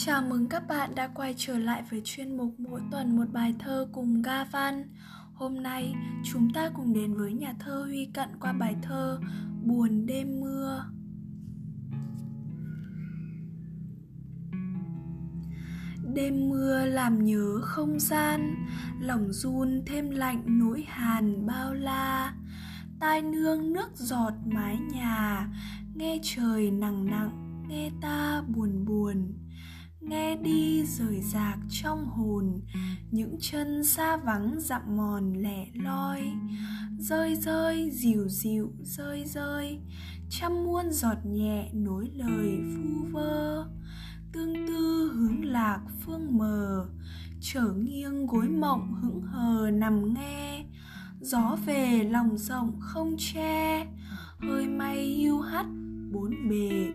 Chào 0.00 0.22
mừng 0.22 0.48
các 0.48 0.68
bạn 0.68 0.94
đã 0.94 1.08
quay 1.14 1.34
trở 1.36 1.58
lại 1.58 1.82
với 1.90 2.00
chuyên 2.04 2.36
mục 2.36 2.54
mỗi 2.58 2.80
tuần 2.90 3.16
một 3.16 3.24
bài 3.32 3.54
thơ 3.58 3.88
cùng 3.92 4.22
Ga 4.22 4.44
Văn. 4.44 4.88
Hôm 5.34 5.62
nay 5.62 5.94
chúng 6.24 6.52
ta 6.52 6.70
cùng 6.74 6.94
đến 6.94 7.14
với 7.14 7.32
nhà 7.32 7.54
thơ 7.58 7.82
Huy 7.82 8.06
Cận 8.14 8.28
qua 8.40 8.52
bài 8.52 8.76
thơ 8.82 9.20
Buồn 9.64 10.06
đêm 10.06 10.40
mưa. 10.40 10.84
Đêm 16.14 16.48
mưa 16.48 16.84
làm 16.84 17.24
nhớ 17.24 17.60
không 17.62 18.00
gian, 18.00 18.54
lòng 19.00 19.32
run 19.32 19.82
thêm 19.86 20.10
lạnh 20.10 20.42
nỗi 20.46 20.84
hàn 20.88 21.46
bao 21.46 21.74
la. 21.74 22.34
Tai 23.00 23.22
nương 23.22 23.72
nước 23.72 23.88
giọt 23.94 24.32
mái 24.46 24.78
nhà, 24.92 25.48
nghe 25.94 26.18
trời 26.22 26.70
nặng 26.70 27.06
nặng, 27.06 27.64
nghe 27.68 27.90
ta 28.00 28.42
buồn 28.48 28.84
buồn 28.84 29.32
nghe 30.00 30.36
đi 30.36 30.84
rời 30.86 31.20
rạc 31.20 31.58
trong 31.70 32.06
hồn, 32.06 32.60
những 33.10 33.36
chân 33.40 33.84
xa 33.84 34.16
vắng 34.16 34.60
dặm 34.60 34.96
mòn 34.96 35.32
lẻ 35.32 35.66
loi. 35.74 36.32
Rơi 36.98 37.36
rơi 37.36 37.90
dịu 37.90 38.28
dịu 38.28 38.72
rơi 38.82 39.24
rơi 39.24 39.78
trăm 40.30 40.64
muôn 40.64 40.90
giọt 40.90 41.16
nhẹ 41.24 41.70
nối 41.72 42.10
lời 42.14 42.60
vu 42.76 43.08
vơ. 43.12 43.64
Tương 44.32 44.66
tư 44.66 45.12
hướng 45.14 45.44
lạc 45.44 45.80
phương 46.00 46.38
mờ, 46.38 46.86
trở 47.40 47.72
nghiêng 47.72 48.26
gối 48.26 48.48
mộng 48.48 48.94
hững 49.02 49.22
hờ 49.22 49.70
nằm 49.70 50.14
nghe. 50.14 50.64
Gió 51.20 51.56
về 51.66 52.04
lòng 52.10 52.38
rộng 52.38 52.80
không 52.80 53.16
che, 53.18 53.86
hơi 54.38 54.66
may 54.66 55.04
hiu 55.04 55.40
hắt 55.40 55.66
bốn 56.12 56.48
bề. 56.48 56.92